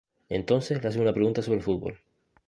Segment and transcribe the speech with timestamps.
[0.29, 1.99] Entonces le hacen una pregunta sobre fútbol.